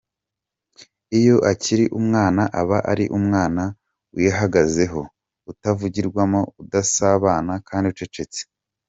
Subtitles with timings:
[1.19, 3.63] Iyo akiri umwana aba ari umwana
[4.15, 5.01] wihagazeho
[5.51, 8.41] utavugirwamo, udasabana kandi ucecetse.